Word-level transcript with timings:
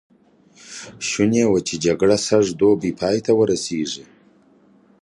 شوني 1.07 1.41
وه 1.51 1.59
چې 1.67 1.75
جګړه 1.85 2.17
سږ 2.27 2.45
دوبی 2.59 2.91
پای 2.99 3.17
ته 3.25 3.31
ورسېږي. 3.35 4.03